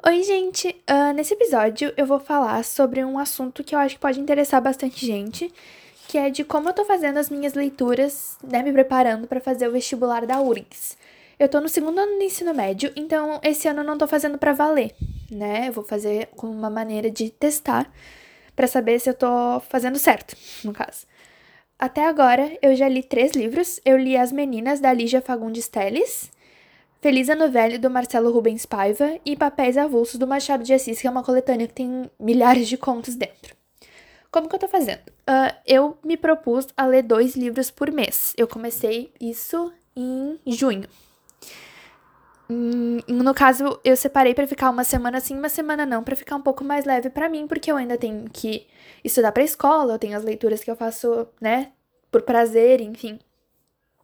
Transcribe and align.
Oi, 0.00 0.22
gente! 0.24 0.68
Uh, 0.90 1.12
nesse 1.14 1.34
episódio 1.34 1.92
eu 1.96 2.06
vou 2.06 2.18
falar 2.18 2.64
sobre 2.64 3.04
um 3.04 3.18
assunto 3.18 3.62
que 3.62 3.74
eu 3.74 3.78
acho 3.78 3.94
que 3.94 4.00
pode 4.00 4.18
interessar 4.18 4.60
bastante 4.60 5.06
gente, 5.06 5.52
que 6.08 6.18
é 6.18 6.28
de 6.28 6.42
como 6.42 6.68
eu 6.68 6.72
tô 6.72 6.84
fazendo 6.84 7.18
as 7.18 7.30
minhas 7.30 7.54
leituras, 7.54 8.36
né, 8.42 8.62
me 8.62 8.72
preparando 8.72 9.28
para 9.28 9.40
fazer 9.40 9.68
o 9.68 9.72
vestibular 9.72 10.26
da 10.26 10.40
URGS. 10.40 10.96
Eu 11.38 11.48
tô 11.48 11.60
no 11.60 11.68
segundo 11.68 12.00
ano 12.00 12.18
do 12.18 12.22
ensino 12.24 12.52
médio, 12.52 12.92
então 12.96 13.40
esse 13.44 13.68
ano 13.68 13.80
eu 13.80 13.84
não 13.84 13.96
tô 13.96 14.08
fazendo 14.08 14.38
para 14.38 14.52
valer, 14.52 14.92
né? 15.30 15.68
Eu 15.68 15.72
vou 15.72 15.84
fazer 15.84 16.28
com 16.36 16.48
uma 16.48 16.70
maneira 16.70 17.08
de 17.10 17.30
testar 17.30 17.88
para 18.56 18.66
saber 18.66 18.98
se 18.98 19.08
eu 19.08 19.14
tô 19.14 19.60
fazendo 19.68 19.98
certo, 19.98 20.36
no 20.64 20.72
caso. 20.72 21.06
Até 21.78 22.06
agora 22.06 22.50
eu 22.60 22.74
já 22.74 22.88
li 22.88 23.02
três 23.02 23.32
livros. 23.32 23.80
Eu 23.84 23.96
li 23.96 24.16
As 24.16 24.32
Meninas 24.32 24.80
da 24.80 24.92
Lígia 24.92 25.20
Fagundes 25.20 25.68
Teles, 25.68 26.30
Feliz 27.02 27.28
Ano 27.28 27.50
Velho 27.50 27.80
do 27.80 27.90
Marcelo 27.90 28.30
Rubens 28.30 28.64
Paiva 28.64 29.18
e 29.26 29.34
Papéis 29.34 29.76
Avulsos 29.76 30.20
do 30.20 30.24
Machado 30.24 30.62
de 30.62 30.72
Assis, 30.72 31.00
que 31.00 31.06
é 31.08 31.10
uma 31.10 31.24
coletânea 31.24 31.66
que 31.66 31.74
tem 31.74 32.08
milhares 32.16 32.68
de 32.68 32.76
contos 32.76 33.16
dentro. 33.16 33.56
Como 34.30 34.48
que 34.48 34.54
eu 34.54 34.60
tô 34.60 34.68
fazendo? 34.68 35.00
Uh, 35.28 35.52
eu 35.66 35.98
me 36.04 36.16
propus 36.16 36.68
a 36.76 36.86
ler 36.86 37.02
dois 37.02 37.34
livros 37.34 37.72
por 37.72 37.90
mês. 37.90 38.32
Eu 38.38 38.46
comecei 38.46 39.12
isso 39.20 39.72
em 39.96 40.38
junho. 40.46 40.88
Hum, 42.48 42.98
no 43.08 43.34
caso, 43.34 43.80
eu 43.82 43.96
separei 43.96 44.32
para 44.32 44.46
ficar 44.46 44.70
uma 44.70 44.84
semana 44.84 45.18
sim, 45.18 45.36
uma 45.36 45.48
semana 45.48 45.84
não, 45.84 46.04
para 46.04 46.14
ficar 46.14 46.36
um 46.36 46.40
pouco 46.40 46.62
mais 46.62 46.84
leve 46.84 47.10
para 47.10 47.28
mim, 47.28 47.48
porque 47.48 47.72
eu 47.72 47.76
ainda 47.76 47.98
tenho 47.98 48.30
que 48.32 48.64
estudar 49.02 49.32
para 49.32 49.42
escola, 49.42 49.94
eu 49.94 49.98
tenho 49.98 50.16
as 50.16 50.22
leituras 50.22 50.62
que 50.62 50.70
eu 50.70 50.76
faço, 50.76 51.26
né, 51.40 51.72
por 52.12 52.22
prazer, 52.22 52.80
enfim. 52.80 53.18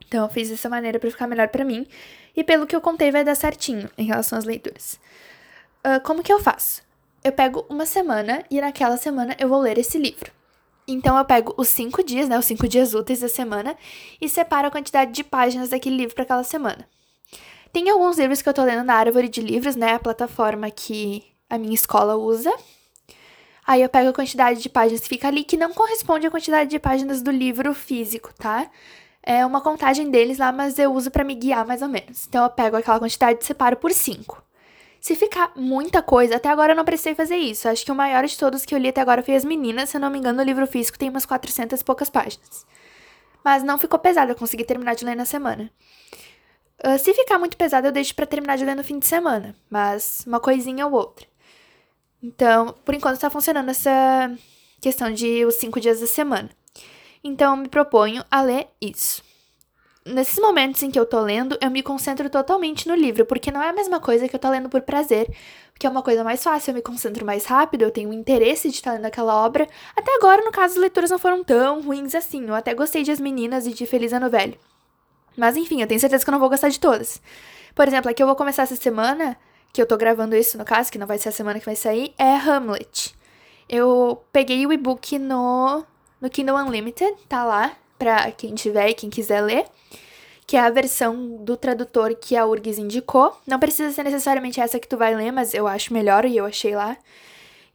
Então 0.09 0.25
eu 0.25 0.29
fiz 0.31 0.49
dessa 0.49 0.69
maneira 0.69 0.99
para 0.99 1.11
ficar 1.11 1.27
melhor 1.27 1.49
para 1.49 1.65
mim, 1.65 1.87
e 2.35 2.43
pelo 2.43 2.67
que 2.67 2.75
eu 2.75 2.81
contei 2.81 3.13
vai 3.13 3.23
dar 3.23 3.35
certinho 3.35 3.89
em 3.97 4.05
relação 4.05 4.39
às 4.39 4.45
leituras. 4.45 4.99
Uh, 5.85 6.01
como 6.03 6.23
que 6.23 6.33
eu 6.33 6.41
faço? 6.41 6.83
Eu 7.23 7.33
pego 7.33 7.65
uma 7.69 7.87
semana 7.87 8.45
e 8.51 8.61
naquela 8.61 8.97
semana 8.97 9.37
eu 9.39 9.49
vou 9.49 9.61
ler 9.61 9.79
esse 9.79 9.99
livro. 9.99 10.33
Então 10.87 11.19
eu 11.19 11.25
pego 11.25 11.55
os 11.59 11.69
cinco 11.69 12.03
dias, 12.03 12.29
né, 12.29 12.39
os 12.39 12.47
cinco 12.47 12.67
dias 12.67 12.95
úteis 12.95 13.21
da 13.21 13.29
semana 13.29 13.77
e 14.21 14.29
separo 14.29 14.69
a 14.69 14.71
quantidade 14.71 15.13
de 15.13 15.23
páginas 15.23 15.69
daquele 15.69 15.97
livro 15.97 16.15
para 16.15 16.25
aquela 16.25 16.45
semana. 16.45 16.89
Tem 17.73 17.91
alguns 17.91 18.19
livros 18.19 18.41
que 18.41 18.49
eu 18.49 18.55
tô 18.55 18.65
lendo 18.65 18.85
na 18.85 18.95
Árvore 18.95 19.29
de 19.29 19.43
Livros, 19.43 19.77
né? 19.77 19.93
A 19.93 19.99
plataforma 19.99 20.71
que 20.71 21.23
a 21.51 21.59
minha 21.59 21.75
escola 21.75 22.17
usa. 22.17 22.53
Aí 23.67 23.83
eu 23.83 23.89
pego 23.91 24.09
a 24.09 24.13
quantidade 24.15 24.63
de 24.63 24.69
páginas 24.71 25.03
que 25.03 25.09
fica 25.09 25.29
ali, 25.29 25.45
que 25.45 25.57
não 25.57 25.75
corresponde 25.75 26.27
à 26.27 26.31
quantidade 26.31 26.71
de 26.71 26.79
páginas 26.79 27.21
do 27.21 27.31
livro 27.31 27.75
físico, 27.75 28.33
tá? 28.39 28.71
É 29.31 29.45
uma 29.45 29.61
contagem 29.61 30.11
deles 30.11 30.39
lá, 30.39 30.51
mas 30.51 30.79
eu 30.79 30.91
uso 30.91 31.11
para 31.11 31.23
me 31.23 31.35
guiar 31.35 31.67
mais 31.67 31.83
ou 31.83 31.89
menos. 31.89 32.27
Então 32.27 32.45
eu 32.45 32.49
pego 32.49 32.79
aquela 32.79 32.99
quantidade 32.99 33.41
e 33.43 33.47
separo 33.47 33.77
por 33.77 33.93
5. 33.93 34.43
Se 35.03 35.15
ficar 35.15 35.53
muita 35.55 36.01
coisa, 36.01 36.37
até 36.37 36.49
agora 36.49 36.73
eu 36.73 36.77
não 36.77 36.85
precisei 36.85 37.15
fazer 37.15 37.37
isso. 37.37 37.69
Acho 37.69 37.85
que 37.85 37.93
o 37.93 37.95
maior 37.95 38.25
de 38.25 38.39
todos 38.39 38.65
que 38.65 38.75
eu 38.75 38.79
li 38.79 38.89
até 38.89 39.03
agora 39.03 39.23
foi 39.23 39.37
As 39.37 39.45
Meninas. 39.45 39.91
Se 39.91 39.99
eu 39.99 40.01
não 40.01 40.09
me 40.09 40.19
engano, 40.19 40.41
o 40.41 40.45
livro 40.45 40.67
físico 40.67 40.99
tem 40.99 41.11
umas 41.11 41.27
400 41.27 41.79
e 41.79 41.85
poucas 41.85 42.09
páginas. 42.09 42.67
Mas 43.45 43.63
não 43.63 43.77
ficou 43.77 43.99
pesado, 43.99 44.33
eu 44.33 44.35
consegui 44.35 44.65
terminar 44.65 44.95
de 44.95 45.05
ler 45.05 45.15
na 45.15 45.27
semana. 45.27 45.71
Uh, 46.83 46.99
se 46.99 47.13
ficar 47.13 47.39
muito 47.39 47.59
pesado, 47.59 47.87
eu 47.87 47.93
deixo 47.93 48.15
para 48.15 48.25
terminar 48.25 48.57
de 48.57 48.65
ler 48.65 48.75
no 48.75 48.83
fim 48.83 48.99
de 48.99 49.07
semana, 49.07 49.55
mas 49.69 50.25
uma 50.27 50.41
coisinha 50.41 50.87
ou 50.87 50.93
outra. 50.95 51.27
Então, 52.23 52.75
por 52.83 52.95
enquanto 52.95 53.17
está 53.17 53.29
funcionando 53.29 53.69
essa 53.69 54.35
questão 54.81 55.13
de 55.13 55.45
os 55.45 55.57
cinco 55.57 55.79
dias 55.79 56.01
da 56.01 56.07
semana. 56.07 56.49
Então, 57.23 57.55
eu 57.55 57.57
me 57.63 57.69
proponho 57.69 58.25
a 58.31 58.43
ler 58.43 58.69
isso. 58.81 59.23
Nesses 60.05 60.39
momentos 60.39 60.83
em 60.83 60.91
que 60.91 60.99
eu 60.99 61.05
tô 61.05 61.21
lendo, 61.21 61.59
eu 61.61 61.71
me 61.71 61.83
concentro 61.83 62.31
totalmente 62.31 62.89
no 62.89 62.95
livro, 62.95 63.27
porque 63.27 63.51
não 63.51 63.63
é 63.63 63.69
a 63.69 63.73
mesma 63.75 64.01
coisa 64.01 64.27
que 64.27 64.35
eu 64.35 64.41
tô 64.41 64.49
lendo 64.49 64.69
por 64.71 64.81
prazer, 64.81 65.31
porque 65.71 65.87
é 65.87 65.91
uma 65.91 66.03
coisa 66.03 66.25
mais 66.25 66.43
fácil, 66.43 66.71
eu 66.71 66.77
me 66.77 66.81
concentro 66.81 67.27
mais 67.27 67.45
rápido, 67.45 67.83
eu 67.83 67.91
tenho 67.91 68.11
interesse 68.13 68.71
de 68.71 68.77
estar 68.77 68.93
lendo 68.93 69.05
aquela 69.05 69.45
obra. 69.45 69.69
Até 69.95 70.15
agora, 70.17 70.43
no 70.43 70.51
caso, 70.51 70.75
as 70.75 70.81
leituras 70.81 71.11
não 71.11 71.19
foram 71.19 71.45
tão 71.45 71.83
ruins 71.83 72.15
assim, 72.15 72.47
eu 72.47 72.55
até 72.55 72.73
gostei 72.73 73.03
de 73.03 73.11
As 73.11 73.21
Meninas 73.21 73.67
e 73.67 73.75
de 73.75 73.85
Feliz 73.87 74.13
Ano 74.15 74.31
Velho. 74.31 74.59
Mas 75.37 75.57
enfim, 75.57 75.83
eu 75.83 75.87
tenho 75.87 76.01
certeza 76.01 76.25
que 76.25 76.31
eu 76.31 76.33
não 76.33 76.41
vou 76.41 76.49
gostar 76.49 76.71
de 76.71 76.81
todas. 76.81 77.21
Por 77.75 77.87
exemplo, 77.87 78.11
aqui 78.11 78.23
eu 78.23 78.27
vou 78.27 78.35
começar 78.35 78.63
essa 78.63 78.77
semana, 78.77 79.37
que 79.75 79.83
eu 79.83 79.87
tô 79.87 79.97
gravando 79.97 80.35
isso 80.35 80.57
no 80.57 80.65
caso, 80.65 80.91
que 80.91 80.99
não 80.99 81.07
vai 81.07 81.19
ser 81.19 81.29
a 81.29 81.33
semana 81.33 81.61
que 81.61 81.67
vai 81.67 81.77
sair, 81.77 82.15
é 82.17 82.35
Hamlet. 82.35 83.15
Eu 83.69 84.25
peguei 84.33 84.67
o 84.67 84.73
e-book 84.73 85.19
no, 85.19 85.85
no 86.21 86.31
Kindle 86.31 86.57
Unlimited, 86.57 87.15
tá 87.29 87.45
lá, 87.45 87.77
pra 87.99 88.31
quem 88.33 88.55
tiver 88.55 88.91
e 88.91 88.95
quem 88.95 89.11
quiser 89.11 89.41
ler. 89.41 89.67
Que 90.47 90.57
é 90.57 90.61
a 90.61 90.71
versão 90.71 91.37
do 91.45 91.57
tradutor 91.57 92.15
que 92.15 92.35
a 92.35 92.47
URGS 92.47 92.79
indicou. 92.79 93.37
Não 93.47 93.59
precisa 93.59 93.93
ser 93.93 94.03
necessariamente 94.03 94.61
essa 94.61 94.79
que 94.79 94.89
tu 94.89 94.97
vai 94.97 95.15
ler, 95.15 95.31
mas 95.31 95.53
eu 95.53 95.67
acho 95.67 95.93
melhor 95.93 96.25
e 96.25 96.37
eu 96.37 96.47
achei 96.47 96.75
lá. 96.75 96.97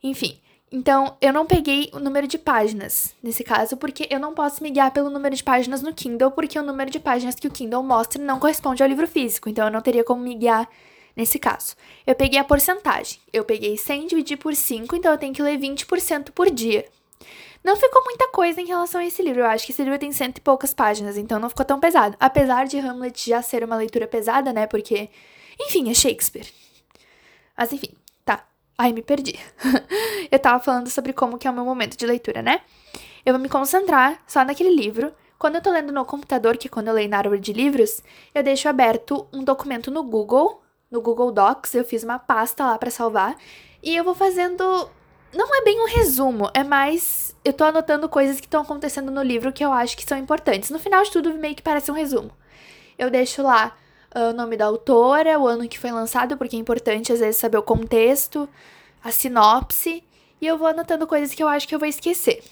Enfim, 0.02 0.40
então, 0.76 1.16
eu 1.22 1.32
não 1.32 1.46
peguei 1.46 1.92
o 1.94 2.00
número 2.00 2.26
de 2.26 2.40
páginas 2.40 3.14
nesse 3.22 3.44
caso, 3.44 3.78
porque 3.78 4.08
eu 4.10 4.20
não 4.20 4.34
posso 4.34 4.64
me 4.64 4.72
guiar 4.72 4.92
pelo 4.92 5.08
número 5.08 5.36
de 5.36 5.44
páginas 5.44 5.84
no 5.84 5.94
Kindle, 5.94 6.32
porque 6.32 6.58
o 6.58 6.64
número 6.64 6.90
de 6.90 7.00
páginas 7.00 7.36
que 7.36 7.48
o 7.48 7.52
Kindle 7.52 7.84
mostra 7.84 8.20
não 8.20 8.40
corresponde 8.40 8.82
ao 8.82 8.90
livro 8.90 9.08
físico, 9.08 9.48
então 9.48 9.68
eu 9.68 9.72
não 9.72 9.82
teria 9.82 10.04
como 10.04 10.24
me 10.24 10.34
guiar 10.34 10.68
nesse 11.16 11.38
caso. 11.38 11.76
Eu 12.08 12.16
peguei 12.16 12.40
a 12.40 12.44
porcentagem. 12.44 13.20
Eu 13.32 13.46
peguei 13.46 13.78
100 13.78 14.08
dividir 14.08 14.38
por 14.38 14.56
5, 14.56 14.96
então 14.96 15.12
eu 15.12 15.18
tenho 15.20 15.32
que 15.32 15.44
ler 15.44 15.60
20% 15.60 16.32
por 16.32 16.50
dia. 16.50 16.86
Não 17.64 17.76
ficou 17.76 18.04
muita 18.04 18.28
coisa 18.30 18.60
em 18.60 18.66
relação 18.66 19.02
a 19.02 19.06
esse 19.06 19.22
livro. 19.22 19.42
Eu 19.42 19.48
acho 19.48 19.66
que 19.66 19.72
esse 19.72 19.84
livro 19.84 19.98
tem 20.00 20.12
cento 20.12 20.38
e 20.38 20.42
poucas 20.42 20.74
páginas, 20.74 21.18
então 21.18 21.40
não 21.40 21.50
ficou 21.50 21.66
tão 21.66 21.80
pesado. 21.80 22.16
Apesar 22.20 22.66
de 22.66 22.78
Hamlet 22.78 23.30
já 23.30 23.42
ser 23.42 23.64
uma 23.64 23.76
leitura 23.76 24.08
pesada, 24.08 24.52
né? 24.52 24.68
Porque, 24.68 25.10
enfim, 25.60 25.90
é 25.90 25.94
Shakespeare. 25.94 26.52
Mas 27.58 27.72
enfim, 27.72 27.96
Ai, 28.78 28.92
me 28.92 29.02
perdi. 29.02 29.40
eu 30.32 30.40
tava 30.40 30.62
falando 30.64 30.90
sobre 30.90 31.14
como 31.14 31.38
que 31.38 31.48
é 31.48 31.52
o 31.52 31.54
meu 31.54 31.64
momento 31.64 31.96
de 31.96 32.06
leitura, 32.06 32.42
né? 32.42 32.62
Eu 33.26 33.34
vou 33.34 33.42
me 33.42 33.48
concentrar 33.48 34.20
só 34.28 34.44
naquele 34.44 34.76
livro. 34.76 35.14
Quando 35.38 35.56
eu 35.56 35.62
tô 35.62 35.70
lendo 35.70 35.94
no 35.94 36.04
computador, 36.06 36.58
que 36.58 36.68
é 36.68 36.70
quando 36.70 36.88
eu 36.88 36.94
leio 36.94 37.10
na 37.10 37.18
árvore 37.18 37.40
de 37.40 37.54
livros, 37.54 38.02
eu 38.34 38.42
deixo 38.42 38.68
aberto 38.68 39.28
um 39.32 39.44
documento 39.44 39.92
no 39.92 40.04
Google, 40.04 40.62
no 40.90 41.02
Google 41.02 41.32
Docs, 41.32 41.76
eu 41.76 41.86
fiz 41.86 42.04
uma 42.04 42.18
pasta 42.18 42.66
lá 42.66 42.78
para 42.78 42.90
salvar, 42.90 43.36
e 43.82 43.96
eu 43.96 44.04
vou 44.04 44.16
fazendo 44.16 44.90
não 45.34 45.56
é 45.56 45.64
bem 45.64 45.82
um 45.82 45.88
resumo, 45.88 46.50
é 46.54 46.64
mais 46.64 47.34
eu 47.44 47.52
tô 47.52 47.64
anotando 47.66 48.08
coisas 48.08 48.40
que 48.40 48.48
estão 48.48 48.62
acontecendo 48.62 49.12
no 49.12 49.22
livro 49.22 49.52
que 49.52 49.64
eu 49.64 49.72
acho 49.72 49.98
que 49.98 50.04
são 50.04 50.18
importantes. 50.18 50.70
No 50.70 50.80
final 50.80 51.04
de 51.04 51.12
tudo, 51.12 51.34
meio 51.34 51.56
que 51.56 51.62
parece 51.62 51.92
um 51.92 51.94
resumo. 51.94 52.32
Eu 52.98 53.10
deixo 53.10 53.42
lá 53.44 53.76
o 54.16 54.34
nome 54.34 54.56
da 54.56 54.66
autora, 54.66 55.40
o 55.40 55.48
ano 55.48 55.68
que 55.68 55.80
foi 55.80 55.92
lançado, 55.92 56.38
porque 56.38 56.56
é 56.56 56.60
importante 56.60 57.12
às 57.12 57.20
vezes 57.20 57.38
saber 57.38 57.58
o 57.58 57.64
contexto, 57.64 58.48
a 59.04 59.12
sinopse, 59.12 60.04
e 60.40 60.48
eu 60.48 60.58
vou 60.58 60.68
anotando 60.68 61.08
coisas 61.08 61.34
que 61.34 61.44
eu 61.44 61.48
acho 61.48 61.68
que 61.68 61.76
eu 61.76 61.80
vou 61.80 61.88
esquecer. 61.88 62.44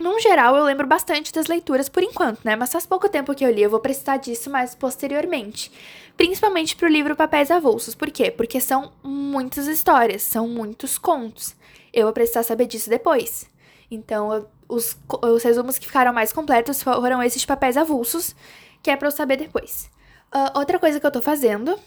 Num 0.00 0.20
geral, 0.20 0.56
eu 0.56 0.62
lembro 0.62 0.86
bastante 0.86 1.32
das 1.32 1.48
leituras 1.48 1.88
por 1.88 2.02
enquanto, 2.02 2.40
né? 2.44 2.54
Mas 2.54 2.70
faz 2.70 2.86
pouco 2.86 3.08
tempo 3.08 3.34
que 3.34 3.44
eu 3.44 3.50
li, 3.50 3.62
eu 3.62 3.70
vou 3.70 3.80
precisar 3.80 4.16
disso 4.16 4.48
mais 4.48 4.74
posteriormente. 4.74 5.72
Principalmente 6.16 6.76
pro 6.76 6.88
livro 6.88 7.16
Papéis 7.16 7.50
Avulsos. 7.50 7.96
Por 7.96 8.10
quê? 8.10 8.30
Porque 8.30 8.60
são 8.60 8.92
muitas 9.02 9.66
histórias, 9.66 10.22
são 10.22 10.46
muitos 10.46 10.96
contos. 10.96 11.56
Eu 11.92 12.04
vou 12.04 12.12
precisar 12.12 12.42
saber 12.42 12.66
disso 12.66 12.90
depois. 12.90 13.50
Então, 13.90 14.46
os, 14.68 14.96
os 15.22 15.42
resumos 15.42 15.78
que 15.78 15.86
ficaram 15.86 16.12
mais 16.12 16.32
completos 16.32 16.82
foram 16.82 17.22
esses 17.22 17.44
papéis 17.44 17.76
avulsos, 17.76 18.34
que 18.82 18.90
é 18.90 18.96
pra 18.96 19.08
eu 19.08 19.12
saber 19.12 19.36
depois. 19.36 19.90
Uh, 20.34 20.58
outra 20.58 20.78
coisa 20.78 21.00
que 21.00 21.06
eu 21.06 21.10
tô 21.10 21.22
fazendo 21.22 21.78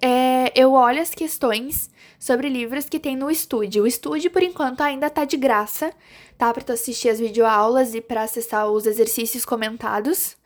é 0.00 0.50
eu 0.54 0.72
olho 0.72 1.00
as 1.00 1.10
questões 1.10 1.90
sobre 2.18 2.48
livros 2.48 2.88
que 2.88 2.98
tem 2.98 3.16
no 3.16 3.30
estúdio. 3.30 3.84
O 3.84 3.86
estúdio, 3.86 4.30
por 4.30 4.42
enquanto, 4.42 4.80
ainda 4.80 5.10
tá 5.10 5.24
de 5.24 5.36
graça, 5.36 5.92
tá? 6.38 6.52
Pra 6.52 6.62
tu 6.62 6.72
assistir 6.72 7.10
as 7.10 7.20
videoaulas 7.20 7.94
e 7.94 8.00
para 8.00 8.22
acessar 8.22 8.68
os 8.70 8.86
exercícios 8.86 9.44
comentados. 9.44 10.36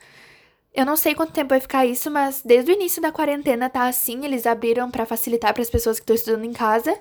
Eu 0.75 0.85
não 0.85 0.97
sei 0.97 1.15
quanto 1.15 1.33
tempo 1.33 1.51
vai 1.51 1.61
ficar 1.61 1.87
isso, 1.87 2.11
mas 2.11 2.43
desde 2.45 2.71
o 2.71 2.75
início 2.75 3.01
da 3.01 3.13
quarentena 3.13 3.71
tá 3.71 3.89
assim. 3.89 4.25
Eles 4.25 4.47
abriram 4.47 4.91
para 4.91 5.07
facilitar 5.07 5.53
para 5.53 5.63
as 5.63 5.71
pessoas 5.71 5.99
que 5.99 6.03
estão 6.03 6.17
estudando 6.17 6.45
em 6.45 6.53
casa. 6.53 6.97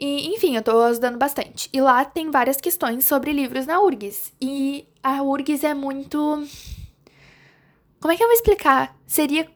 E, 0.00 0.34
enfim, 0.34 0.56
eu 0.56 0.62
tô 0.62 0.80
ajudando 0.80 1.18
bastante. 1.18 1.68
E 1.72 1.80
lá 1.80 2.04
tem 2.04 2.30
várias 2.30 2.56
questões 2.56 3.04
sobre 3.04 3.32
livros 3.32 3.66
na 3.66 3.80
URGS. 3.80 4.32
E 4.40 4.88
a 5.02 5.22
URGS 5.22 5.62
é 5.64 5.74
muito 5.74 6.44
como 8.00 8.14
é 8.14 8.16
que 8.16 8.22
eu 8.22 8.28
vou 8.28 8.34
explicar? 8.34 8.96
Seria 9.06 9.46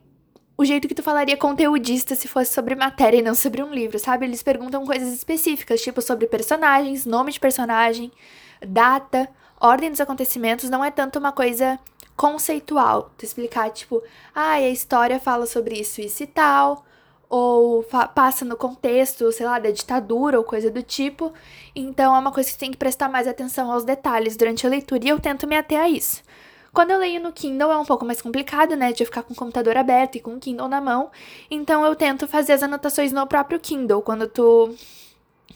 o 0.55 0.63
jeito 0.63 0.87
que 0.87 0.93
tu 0.93 1.01
falaria 1.01 1.35
conteudista 1.35 2.13
se 2.13 2.27
fosse 2.27 2.53
sobre 2.53 2.75
matéria 2.75 3.17
e 3.17 3.21
não 3.23 3.33
sobre 3.33 3.63
um 3.63 3.73
livro, 3.73 3.97
sabe? 3.97 4.25
Eles 4.27 4.43
perguntam 4.43 4.85
coisas 4.85 5.11
específicas, 5.11 5.81
tipo 5.81 5.99
sobre 5.99 6.27
personagens, 6.27 7.07
nome 7.07 7.31
de 7.31 7.39
personagem, 7.39 8.11
data, 8.61 9.27
ordem 9.59 9.89
dos 9.89 9.99
acontecimentos, 9.99 10.69
não 10.69 10.85
é 10.85 10.91
tanto 10.91 11.17
uma 11.17 11.31
coisa 11.31 11.79
conceitual. 12.15 13.11
Tu 13.17 13.25
explicar, 13.25 13.71
tipo, 13.71 14.03
ah, 14.33 14.51
a 14.51 14.69
história 14.69 15.19
fala 15.19 15.47
sobre 15.47 15.79
isso, 15.79 15.99
isso 15.99 16.21
e 16.21 16.27
tal, 16.27 16.85
ou 17.29 17.83
passa 18.13 18.45
no 18.45 18.55
contexto, 18.55 19.31
sei 19.31 19.45
lá, 19.45 19.59
da 19.59 19.71
ditadura 19.71 20.37
ou 20.37 20.43
coisa 20.43 20.69
do 20.69 20.83
tipo. 20.83 21.33
Então 21.75 22.15
é 22.15 22.19
uma 22.19 22.31
coisa 22.31 22.49
que 22.49 22.57
tem 22.57 22.71
que 22.71 22.77
prestar 22.77 23.09
mais 23.09 23.27
atenção 23.27 23.71
aos 23.71 23.83
detalhes 23.83 24.37
durante 24.37 24.65
a 24.65 24.69
leitura 24.69 25.05
e 25.05 25.09
eu 25.09 25.19
tento 25.19 25.47
me 25.47 25.55
ater 25.55 25.79
a 25.79 25.89
isso. 25.89 26.23
Quando 26.75 26.91
eu 26.91 26.99
leio 26.99 27.21
no 27.21 27.31
Kindle 27.31 27.71
é 27.71 27.77
um 27.77 27.85
pouco 27.85 28.05
mais 28.05 28.21
complicado, 28.21 28.75
né? 28.75 28.91
De 28.91 29.05
ficar 29.05 29.23
com 29.23 29.33
o 29.33 29.35
computador 29.35 29.77
aberto 29.77 30.17
e 30.17 30.19
com 30.19 30.35
o 30.35 30.39
Kindle 30.39 30.67
na 30.67 30.81
mão. 30.81 31.09
Então 31.49 31.85
eu 31.85 31.95
tento 31.95 32.27
fazer 32.27 32.51
as 32.51 32.63
anotações 32.63 33.13
no 33.13 33.25
próprio 33.25 33.59
Kindle. 33.59 34.01
Quando 34.01 34.27
tu 34.27 34.75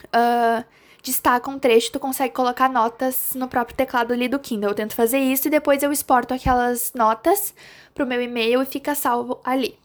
uh, 0.06 0.66
destaca 1.04 1.50
um 1.50 1.60
trecho, 1.60 1.92
tu 1.92 2.00
consegue 2.00 2.34
colocar 2.34 2.70
notas 2.70 3.32
no 3.36 3.50
próprio 3.50 3.76
teclado 3.76 4.14
ali 4.14 4.30
do 4.30 4.40
Kindle. 4.40 4.72
Eu 4.72 4.76
tento 4.76 4.96
fazer 4.96 5.20
isso 5.20 5.48
e 5.50 5.52
depois 5.52 5.84
eu 5.84 5.92
exporto 5.92 6.34
aquelas 6.34 6.94
notas 6.96 7.54
pro 7.94 8.08
meu 8.08 8.22
e-mail 8.22 8.62
e 8.62 8.66
fica 8.66 8.96
salvo 8.96 9.42
ali. 9.44 9.78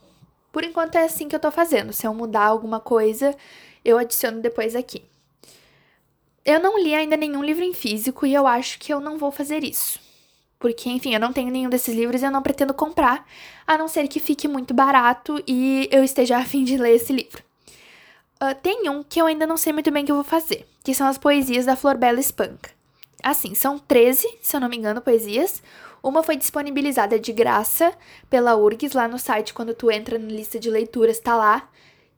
Por 0.54 0.62
enquanto 0.62 0.94
é 0.94 1.02
assim 1.02 1.26
que 1.26 1.34
eu 1.34 1.40
tô 1.40 1.50
fazendo. 1.50 1.92
Se 1.92 2.06
eu 2.06 2.14
mudar 2.14 2.44
alguma 2.44 2.78
coisa, 2.78 3.36
eu 3.84 3.98
adiciono 3.98 4.40
depois 4.40 4.76
aqui. 4.76 5.04
Eu 6.44 6.60
não 6.60 6.80
li 6.80 6.94
ainda 6.94 7.16
nenhum 7.16 7.42
livro 7.42 7.64
em 7.64 7.74
físico 7.74 8.24
e 8.24 8.32
eu 8.32 8.46
acho 8.46 8.78
que 8.78 8.92
eu 8.92 9.00
não 9.00 9.18
vou 9.18 9.32
fazer 9.32 9.64
isso. 9.64 9.98
Porque, 10.56 10.88
enfim, 10.88 11.12
eu 11.12 11.18
não 11.18 11.32
tenho 11.32 11.50
nenhum 11.50 11.68
desses 11.68 11.92
livros 11.92 12.22
e 12.22 12.24
eu 12.26 12.30
não 12.30 12.40
pretendo 12.40 12.72
comprar, 12.72 13.26
a 13.66 13.76
não 13.76 13.88
ser 13.88 14.06
que 14.06 14.20
fique 14.20 14.46
muito 14.46 14.72
barato 14.72 15.42
e 15.44 15.88
eu 15.90 16.04
esteja 16.04 16.38
a 16.38 16.44
fim 16.44 16.62
de 16.62 16.78
ler 16.78 16.94
esse 16.94 17.12
livro. 17.12 17.42
Uh, 18.40 18.54
tem 18.62 18.88
um 18.88 19.02
que 19.02 19.20
eu 19.20 19.26
ainda 19.26 19.48
não 19.48 19.56
sei 19.56 19.72
muito 19.72 19.90
bem 19.90 20.04
o 20.04 20.06
que 20.06 20.12
eu 20.12 20.16
vou 20.16 20.24
fazer, 20.24 20.68
que 20.84 20.94
são 20.94 21.08
as 21.08 21.18
poesias 21.18 21.66
da 21.66 21.74
Flor 21.74 21.96
Bela 21.96 22.20
Espanca. 22.20 22.70
Assim, 23.24 23.56
são 23.56 23.76
13, 23.76 24.38
se 24.40 24.54
eu 24.54 24.60
não 24.60 24.68
me 24.68 24.76
engano, 24.76 25.00
poesias. 25.00 25.60
Uma 26.04 26.22
foi 26.22 26.36
disponibilizada 26.36 27.18
de 27.18 27.32
graça 27.32 27.90
pela 28.28 28.54
URGS 28.54 28.92
lá 28.92 29.08
no 29.08 29.18
site, 29.18 29.54
quando 29.54 29.72
tu 29.72 29.90
entra 29.90 30.18
na 30.18 30.28
lista 30.28 30.60
de 30.60 30.68
leituras, 30.68 31.18
tá 31.18 31.34
lá. 31.34 31.66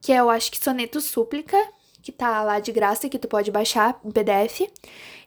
Que 0.01 0.11
é, 0.11 0.17
eu 0.17 0.29
acho 0.29 0.51
que 0.51 0.59
Soneto 0.59 1.01
Súplica, 1.01 1.57
que 2.03 2.11
tá 2.11 2.43
lá 2.43 2.59
de 2.59 2.73
graça, 2.73 3.09
que 3.09 3.17
tu 3.17 3.29
pode 3.29 3.53
baixar 3.53 4.01
em 4.05 4.11
PDF. 4.11 4.63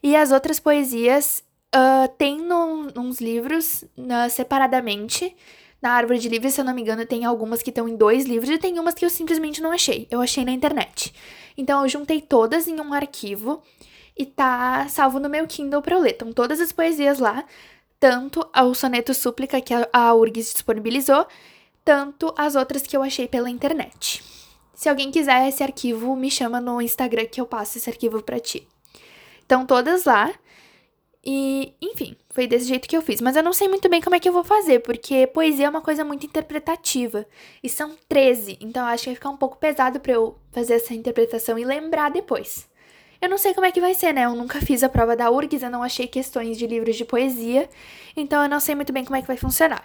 E 0.04 0.14
as 0.14 0.34
outras 0.34 0.60
poesias 0.60 1.42
uh, 1.74 2.10
tem 2.18 2.38
no, 2.38 2.92
uns 2.98 3.22
livros 3.22 3.86
uh, 3.98 4.30
separadamente. 4.30 5.34
Na 5.82 5.92
árvore 5.92 6.20
de 6.20 6.28
livros, 6.28 6.54
se 6.54 6.60
eu 6.60 6.66
não 6.66 6.76
me 6.76 6.82
engano, 6.82 7.06
tem 7.06 7.24
algumas 7.24 7.62
que 7.62 7.70
estão 7.70 7.88
em 7.88 7.96
dois 7.96 8.26
livros 8.26 8.50
e 8.50 8.58
tem 8.58 8.78
umas 8.78 8.94
que 8.94 9.06
eu 9.06 9.10
simplesmente 9.10 9.62
não 9.62 9.72
achei. 9.72 10.06
Eu 10.12 10.20
achei 10.20 10.44
na 10.44 10.52
internet. 10.52 11.14
Então 11.58 11.82
eu 11.82 11.88
juntei 11.88 12.20
todas 12.20 12.68
em 12.68 12.78
um 12.78 12.92
arquivo 12.94 13.64
e 14.18 14.26
tá 14.26 14.86
salvo 14.90 15.18
no 15.18 15.30
meu 15.30 15.48
Kindle 15.48 15.82
pra 15.82 15.96
eu 15.96 16.02
ler. 16.02 16.12
Estão 16.12 16.34
todas 16.34 16.60
as 16.60 16.74
poesias 16.74 17.20
lá, 17.20 17.46
tanto 18.00 18.48
o 18.56 18.74
soneto 18.74 19.14
súplica 19.14 19.60
que 19.60 19.74
a, 19.74 20.14
URGS 20.14 20.54
disponibilizou, 20.54 21.28
tanto 21.84 22.34
as 22.38 22.56
outras 22.56 22.84
que 22.84 22.96
eu 22.96 23.04
achei 23.04 23.28
pela 23.28 23.50
internet. 23.50 24.24
Se 24.74 24.88
alguém 24.88 25.12
quiser 25.12 25.48
esse 25.48 25.62
arquivo, 25.62 26.16
me 26.16 26.32
chama 26.32 26.62
no 26.62 26.82
Instagram 26.82 27.26
que 27.26 27.42
eu 27.42 27.46
passo 27.46 27.78
esse 27.78 27.90
arquivo 27.90 28.24
para 28.24 28.40
ti. 28.40 28.66
Então, 29.46 29.66
todas 29.66 30.06
lá. 30.06 30.34
E, 31.26 31.74
enfim, 31.82 32.16
foi 32.30 32.48
desse 32.48 32.66
jeito 32.66 32.88
que 32.88 32.96
eu 32.96 33.02
fiz. 33.02 33.20
Mas 33.20 33.36
eu 33.36 33.44
não 33.44 33.52
sei 33.52 33.68
muito 33.68 33.90
bem 33.90 34.00
como 34.00 34.16
é 34.16 34.20
que 34.20 34.30
eu 34.30 34.34
vou 34.34 34.44
fazer, 34.44 34.80
porque 34.80 35.28
poesia 35.28 35.66
é 35.66 35.70
uma 35.70 35.82
coisa 35.82 36.06
muito 36.06 36.26
interpretativa. 36.26 37.26
E 37.62 37.68
são 37.68 37.98
13, 38.08 38.58
então 38.62 38.86
acho 38.86 39.04
que 39.04 39.10
vai 39.10 39.16
ficar 39.16 39.30
um 39.30 39.36
pouco 39.36 39.58
pesado 39.58 40.00
para 40.00 40.14
eu 40.14 40.38
fazer 40.52 40.76
essa 40.76 40.94
interpretação 40.94 41.60
e 41.60 41.66
lembrar 41.66 42.10
depois. 42.10 42.69
Eu 43.22 43.30
não 43.30 43.38
sei 43.38 43.54
como 43.54 43.66
é 43.66 43.72
que 43.72 43.82
vai 43.82 43.94
ser, 43.94 44.14
né? 44.14 44.26
Eu 44.26 44.34
nunca 44.34 44.62
fiz 44.62 44.82
a 44.82 44.90
prova 44.90 45.16
da 45.16 45.30
URGS, 45.30 45.64
eu 45.64 45.70
não 45.70 45.84
achei 45.84 46.08
questões 46.08 46.58
de 46.58 46.66
livros 46.66 46.96
de 46.96 47.04
poesia, 47.04 47.70
então 48.16 48.42
eu 48.42 48.50
não 48.50 48.60
sei 48.60 48.76
muito 48.76 48.94
bem 48.94 49.04
como 49.04 49.18
é 49.18 49.22
que 49.22 49.28
vai 49.28 49.38
funcionar. 49.38 49.84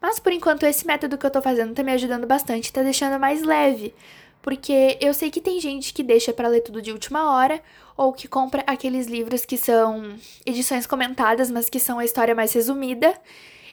Mas 0.00 0.18
por 0.18 0.32
enquanto 0.32 0.64
esse 0.64 0.86
método 0.86 1.18
que 1.18 1.24
eu 1.26 1.30
tô 1.30 1.42
fazendo 1.42 1.74
tá 1.74 1.82
me 1.82 1.92
ajudando 1.92 2.26
bastante, 2.26 2.72
tá 2.72 2.82
deixando 2.82 3.20
mais 3.20 3.42
leve, 3.42 3.94
porque 4.40 4.98
eu 5.00 5.14
sei 5.14 5.30
que 5.30 5.40
tem 5.40 5.60
gente 5.60 5.92
que 5.92 6.02
deixa 6.02 6.32
para 6.32 6.48
ler 6.48 6.62
tudo 6.62 6.82
de 6.82 6.90
última 6.90 7.32
hora 7.32 7.62
ou 7.96 8.12
que 8.12 8.26
compra 8.26 8.64
aqueles 8.66 9.06
livros 9.06 9.44
que 9.44 9.56
são 9.56 10.16
edições 10.44 10.86
comentadas, 10.86 11.50
mas 11.50 11.68
que 11.68 11.78
são 11.78 11.98
a 11.98 12.04
história 12.04 12.34
mais 12.34 12.52
resumida. 12.52 13.14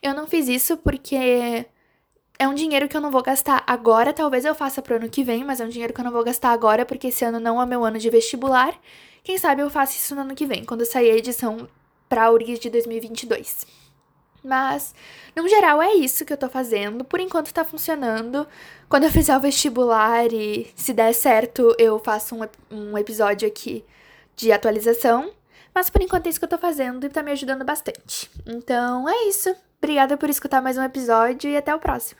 Eu 0.03 0.13
não 0.13 0.27
fiz 0.27 0.47
isso 0.47 0.77
porque 0.77 1.65
é 2.39 2.47
um 2.47 2.55
dinheiro 2.55 2.87
que 2.87 2.95
eu 2.95 3.01
não 3.01 3.11
vou 3.11 3.21
gastar 3.21 3.61
agora, 3.67 4.13
talvez 4.13 4.45
eu 4.45 4.55
faça 4.55 4.81
pro 4.81 4.95
ano 4.95 5.09
que 5.09 5.25
vem, 5.25 5.43
mas 5.43 5.59
é 5.59 5.65
um 5.65 5.69
dinheiro 5.69 5.93
que 5.93 5.99
eu 5.99 6.05
não 6.05 6.11
vou 6.11 6.23
gastar 6.23 6.51
agora 6.51 6.85
porque 6.85 7.07
esse 7.07 7.25
ano 7.25 7.37
não 7.37 7.61
é 7.61 7.65
meu 7.65 7.83
ano 7.83 7.99
de 7.99 8.09
vestibular. 8.09 8.73
Quem 9.21 9.37
sabe 9.37 9.61
eu 9.61 9.69
faço 9.69 9.97
isso 9.97 10.15
no 10.15 10.21
ano 10.21 10.33
que 10.33 10.45
vem, 10.45 10.63
quando 10.63 10.85
sair 10.85 11.11
a 11.11 11.17
edição 11.17 11.67
para 12.07 12.31
URGS 12.31 12.59
de 12.59 12.69
2022. 12.69 13.65
Mas, 14.41 14.95
no 15.35 15.47
geral, 15.49 15.81
é 15.81 15.93
isso 15.95 16.23
que 16.23 16.31
eu 16.31 16.37
tô 16.37 16.47
fazendo. 16.47 17.03
Por 17.03 17.19
enquanto 17.19 17.53
tá 17.53 17.65
funcionando. 17.65 18.47
Quando 18.87 19.03
eu 19.03 19.11
fizer 19.11 19.35
o 19.35 19.39
vestibular 19.41 20.31
e 20.31 20.71
se 20.75 20.93
der 20.93 21.13
certo, 21.13 21.75
eu 21.77 21.99
faço 21.99 22.35
um, 22.35 22.47
um 22.71 22.97
episódio 22.97 23.45
aqui 23.45 23.83
de 24.35 24.51
atualização. 24.53 25.31
Mas 25.75 25.89
por 25.89 26.01
enquanto 26.01 26.27
é 26.27 26.29
isso 26.29 26.39
que 26.39 26.45
eu 26.45 26.49
tô 26.49 26.57
fazendo 26.57 27.05
e 27.05 27.09
tá 27.09 27.21
me 27.21 27.31
ajudando 27.31 27.65
bastante. 27.65 28.31
Então 28.47 29.07
é 29.09 29.27
isso. 29.27 29.53
Obrigada 29.81 30.17
por 30.17 30.29
escutar 30.29 30.61
mais 30.61 30.77
um 30.77 30.83
episódio 30.83 31.49
e 31.49 31.55
até 31.55 31.73
o 31.73 31.79
próximo. 31.79 32.19